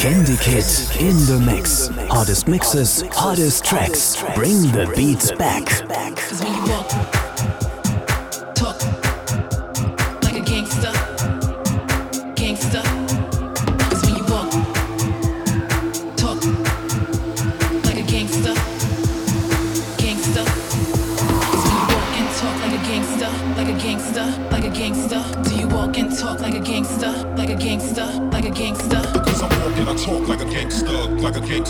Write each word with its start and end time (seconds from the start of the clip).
Candy 0.00 0.38
Kid 0.38 0.64
in 0.98 1.14
the 1.26 1.42
mix. 1.44 1.88
Hardest 2.08 2.48
mixes, 2.48 3.02
hardest 3.12 3.66
tracks. 3.66 4.16
Bring 4.34 4.62
the 4.72 4.90
beats 4.96 5.30
back. 5.32 5.68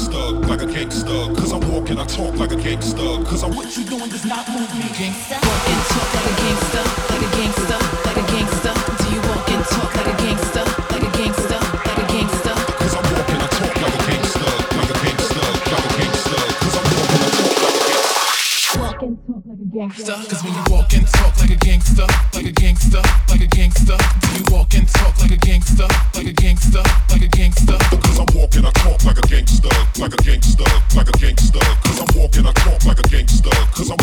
Gangster, 0.09 0.49
like 0.49 0.63
a 0.63 0.67
gangster. 0.67 1.35
Cause 1.35 1.53
I'm 1.53 1.73
walking, 1.73 1.99
I 1.99 2.07
talk 2.07 2.35
like 2.37 2.53
a 2.53 2.57
gangster. 2.57 2.99
Cause 3.25 3.43
I'm 3.43 3.55
What 3.55 3.77
you 3.77 3.85
doing 3.85 4.09
does 4.09 4.25
not 4.25 4.49
move 4.49 4.75
me, 4.75 4.89
gangster. 4.97 5.50
Walk 20.91 20.99
and 20.99 21.13
talk 21.13 21.39
like 21.39 21.51
a 21.51 21.57
gangster, 21.57 22.07
like 22.35 22.47
a 22.47 22.53
gangster, 22.53 23.03
like 23.29 23.41
a 23.41 23.47
gangster, 23.47 23.97
do 24.21 24.29
you 24.35 24.45
walk 24.51 24.75
and 24.75 24.89
talk 24.89 25.17
like 25.21 25.31
a 25.31 25.37
gangster, 25.37 25.87
like 26.15 26.27
a 26.27 26.33
gangster, 26.33 26.83
like 27.11 27.23
a 27.23 27.29
gangster? 27.29 27.79
Cause 27.79 28.19
I'm 28.19 28.27
walking, 28.35 28.65
I 28.65 28.71
talk 28.73 29.05
like 29.05 29.19
a 29.19 29.23
gangster, 29.23 29.69
like 30.01 30.13
a 30.13 30.17
gangster, 30.23 30.65
like 30.97 31.09
a 31.09 31.13
gangster. 31.13 31.61
Cause 31.85 32.01
I'm 32.01 32.09
walking, 32.19 32.47
I 32.47 32.53
talk 32.53 32.85
like 32.85 32.99
a 32.99 33.03
gangster. 33.09 33.51
Cause 33.71 33.91
I'm 33.91 33.99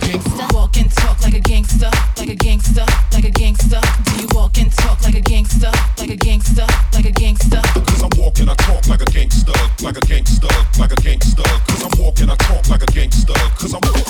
Gangster. 0.00 0.46
Walk 0.54 0.76
and 0.76 0.90
talk 0.90 1.20
like 1.22 1.34
a 1.34 1.40
gangster, 1.40 1.90
like 2.16 2.30
a 2.30 2.34
gangster, 2.34 2.86
like 3.12 3.24
a 3.24 3.30
gangster. 3.30 3.80
Do 4.04 4.22
you 4.22 4.28
walk 4.34 4.56
and 4.58 4.70
talk 4.72 5.02
like 5.02 5.16
a 5.16 5.20
gangster, 5.20 5.72
like 5.98 6.10
a 6.10 6.16
gangster, 6.16 6.66
like 6.94 7.06
a 7.06 7.12
gangster? 7.12 7.60
Cause 7.74 8.02
I'm 8.02 8.10
walking, 8.18 8.48
I 8.48 8.54
talk 8.54 8.86
like 8.86 9.02
a 9.02 9.10
gangster, 9.10 9.52
like 9.82 9.96
a 9.96 10.00
gangster, 10.00 10.48
like 10.78 10.92
a 10.92 10.96
gangster. 11.02 11.42
Cause 11.66 11.82
I'm 11.82 12.02
walking, 12.02 12.30
I 12.30 12.36
talk 12.36 12.68
like 12.68 12.82
a 12.82 12.86
gangster. 12.86 13.34
Cause 13.58 13.74
I'm 13.74 14.09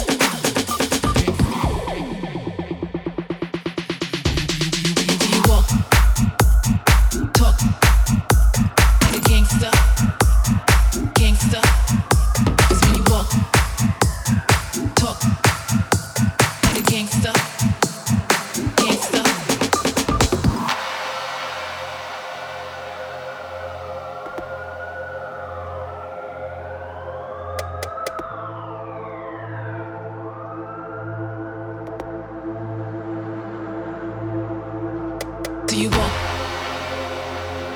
Do 35.70 35.76
you 35.80 35.88
walk, 35.90 36.12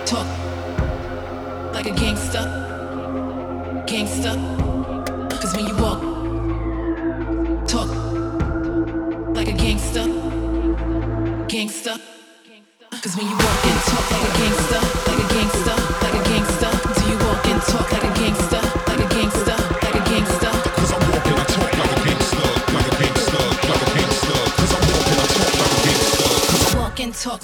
talk 0.04 0.26
like 1.72 1.86
a 1.86 1.92
gangster, 1.92 2.44
gangster? 3.86 4.34
Cause 5.30 5.54
when 5.54 5.68
you 5.68 5.76
walk, 5.76 6.00
talk 7.68 7.88
like 9.36 9.46
a 9.46 9.52
gangster, 9.52 10.06
gangster. 11.46 11.96
Cause 12.90 13.16
when 13.16 13.28
you 13.28 13.36
walk 13.36 13.64
and 13.64 13.80
talk 13.86 14.10
like 14.10 14.26
a 14.26 14.38
gangster, 14.38 14.80
like 15.06 15.20
a 15.20 15.28
gangster, 15.32 15.76
like 16.02 16.14
a 16.14 16.24
gangster. 16.30 16.70
Do 16.98 17.02
you 17.12 17.18
walk 17.18 17.46
and 17.46 17.62
talk 17.62 17.92
like 17.92 18.02
a 18.02 18.14
gangster, 18.18 18.73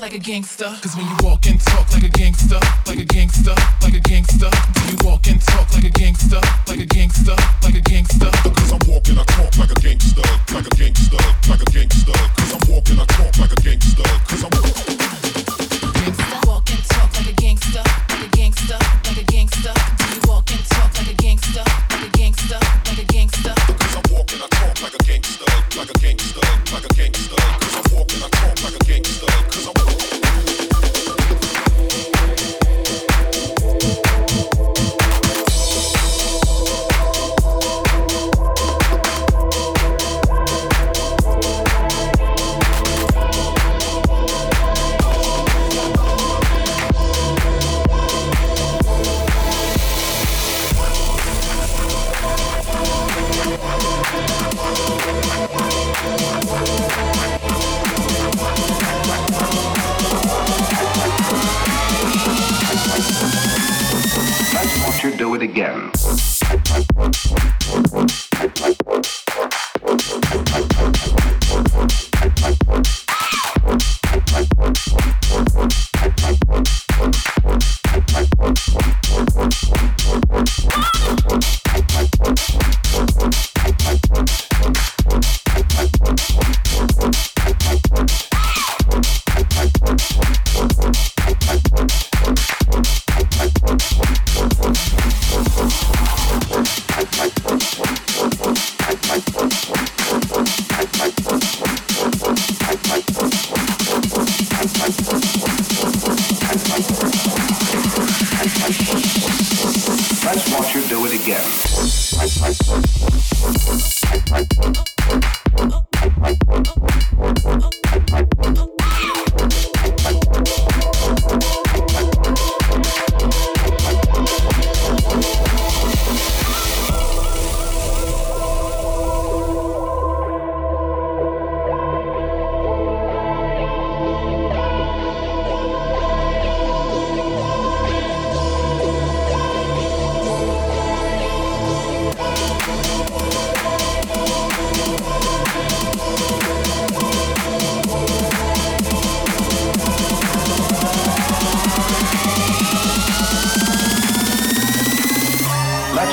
like 0.00 0.14
a 0.14 0.18
gangster. 0.18 0.64
Cause 0.82 0.96
when 0.96 1.06
you 1.06 1.16
walk 1.22 1.46
and 1.46 1.60
talk 1.60 1.92
like 1.92 2.04
a 2.04 2.08
gangster, 2.08 2.58
like 2.86 2.98
a 2.98 3.04
gangster, 3.04 3.54
like 3.82 3.94
a 3.94 4.00
gangster, 4.00 4.50
do 4.72 4.80
you 4.90 4.96
walk 5.04 5.26
and 5.26 5.40
talk 5.42 5.72
like 5.74 5.84
a 5.84 5.90
gangster, 5.90 6.40
like 6.68 6.80
a 6.80 6.86
gangster, 6.86 7.36
like 7.62 7.74
a 7.74 7.80
gangster? 7.80 8.19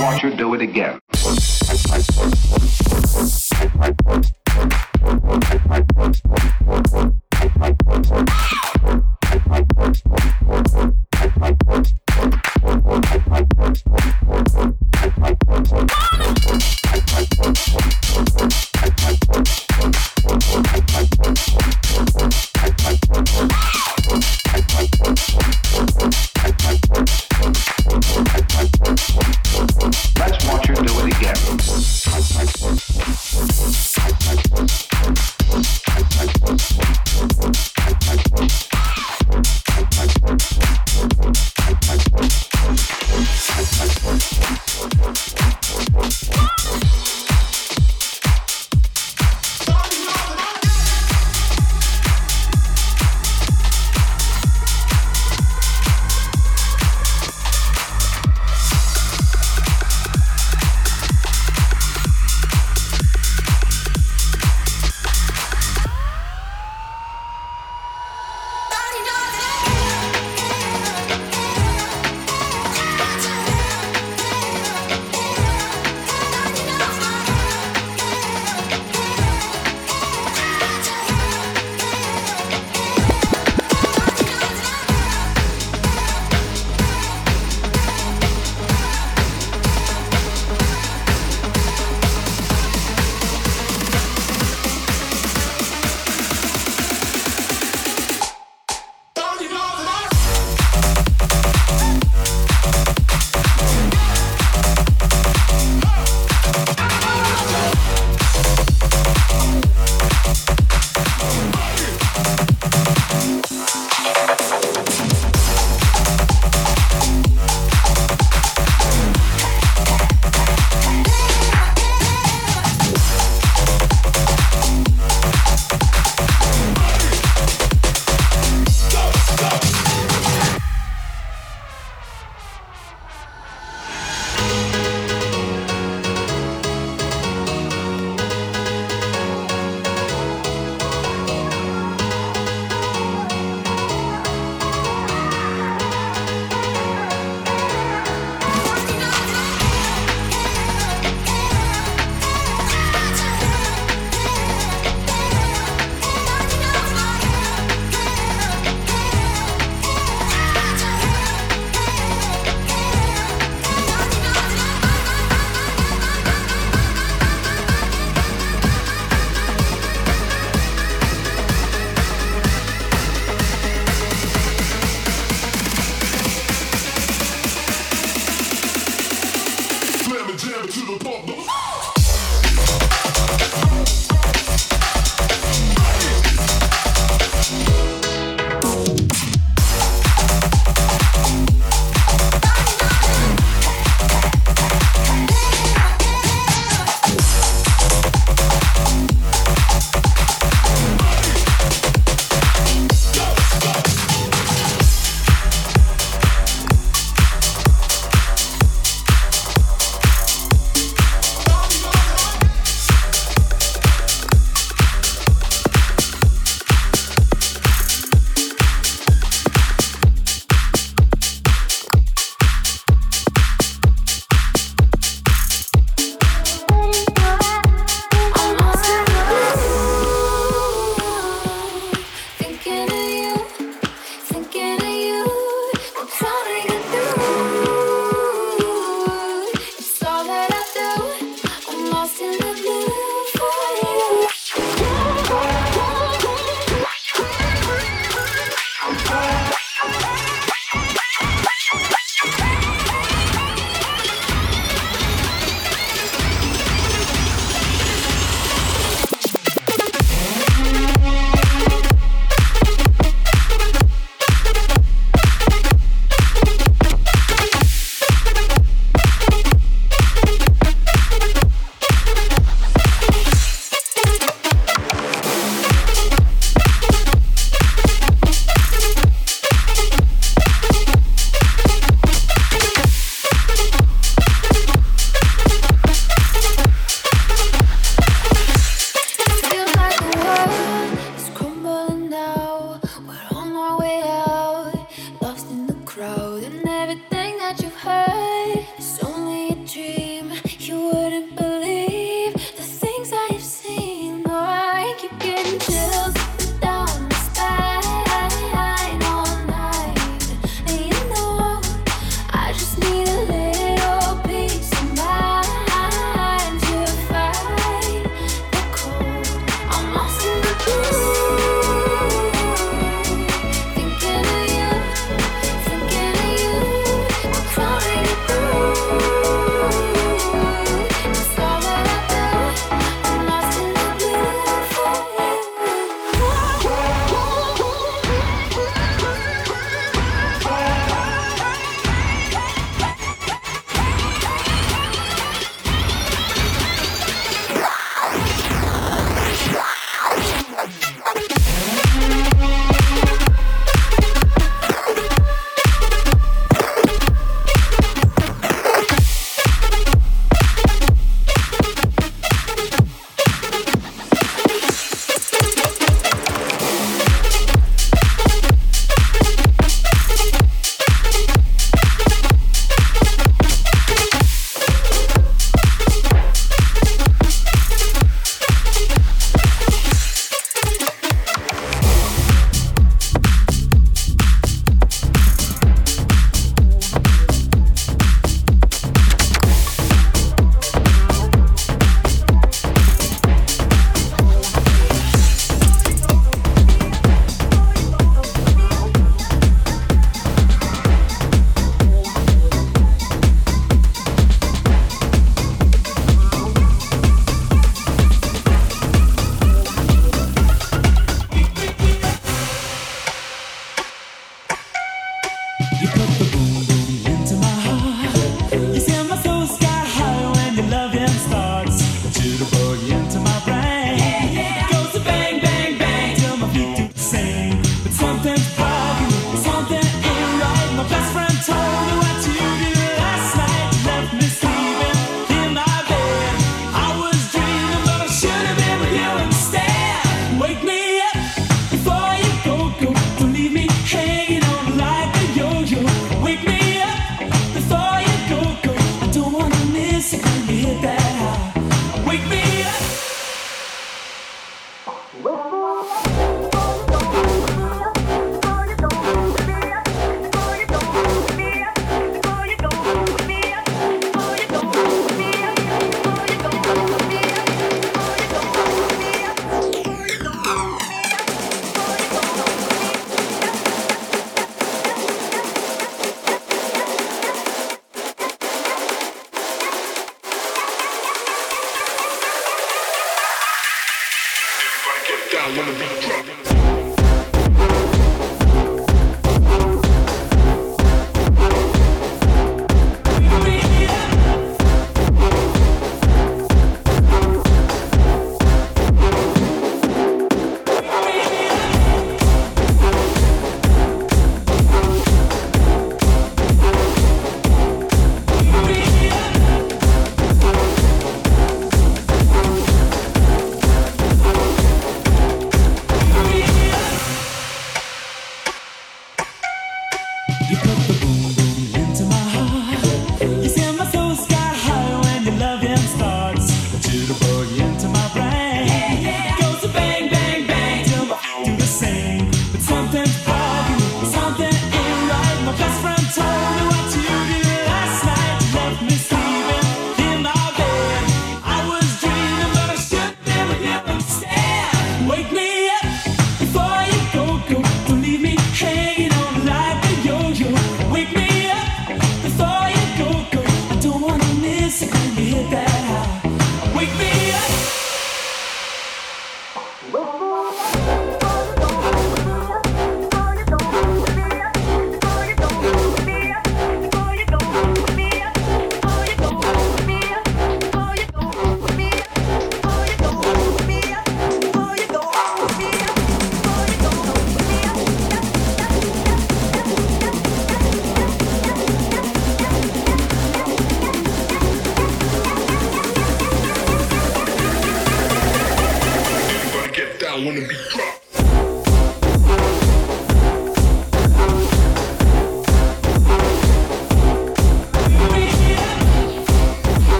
Watch 0.00 0.22
her 0.22 0.30
do 0.30 0.54
it 0.54 0.62
again. 0.62 1.00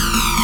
Yeah. 0.00 0.39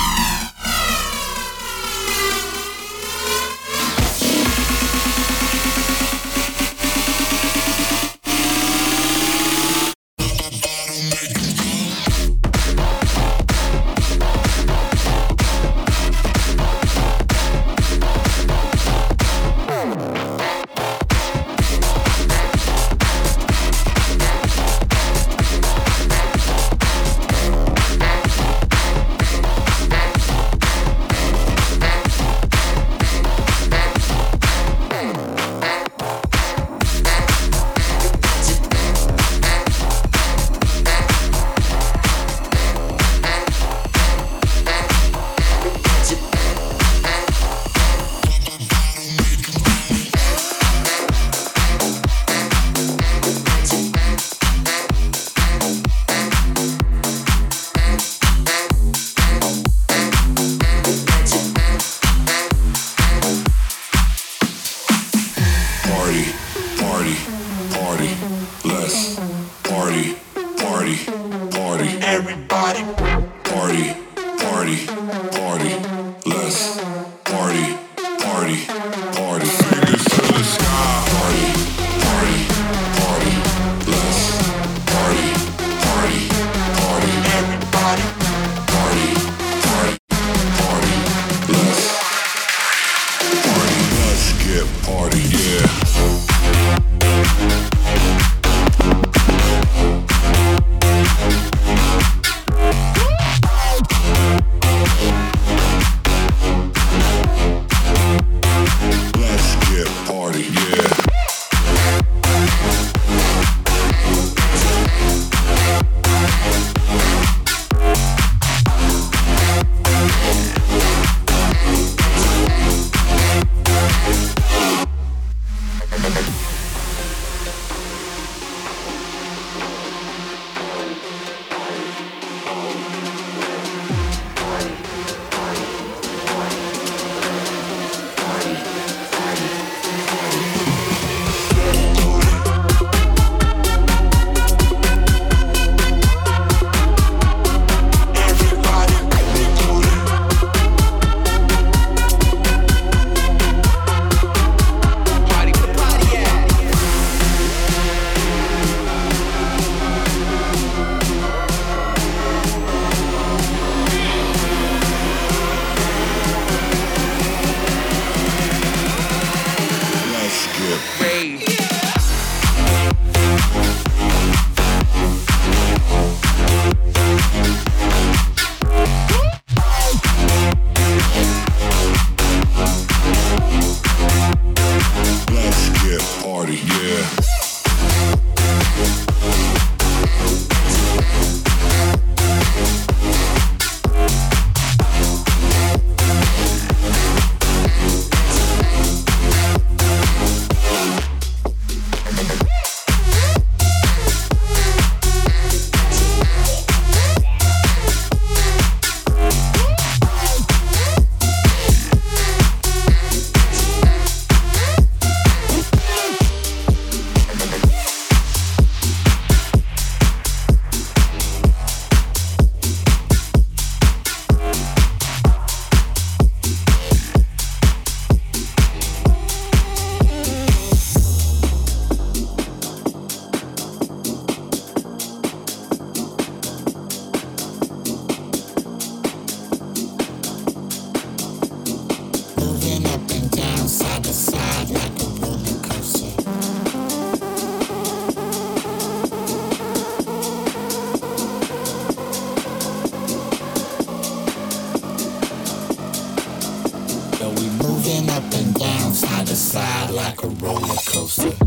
coaster. 261.07 261.46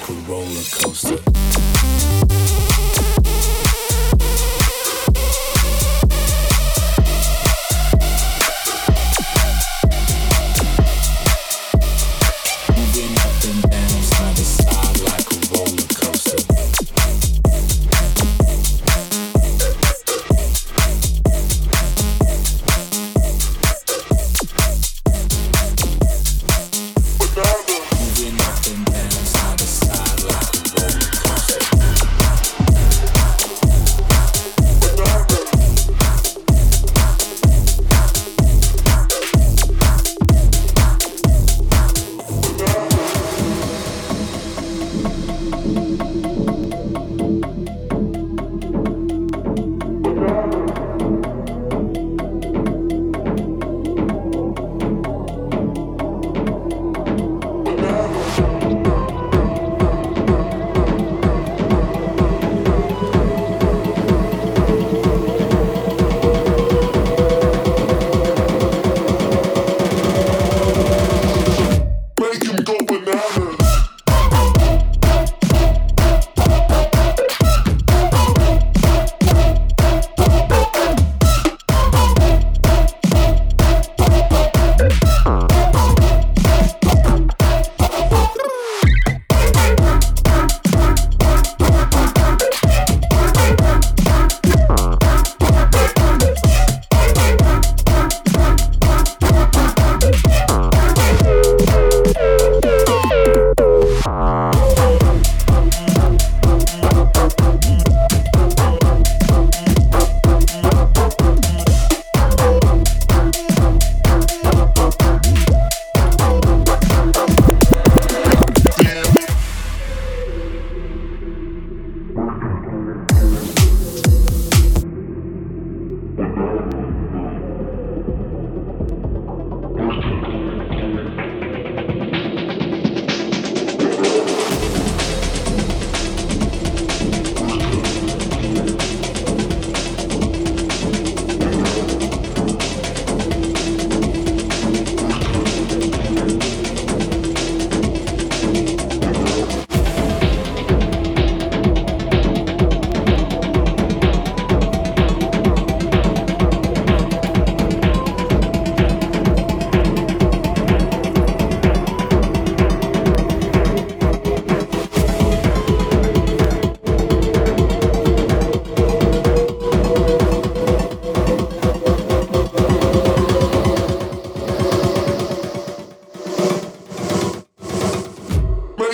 Like 0.00 0.08
a 0.08 0.12
roller 0.30 0.62
coaster. 0.72 1.29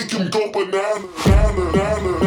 make 0.07 0.19
him 0.19 0.29
go 0.29 0.51
banana, 0.51 1.07
banana, 1.25 1.71
banana. 1.71 2.26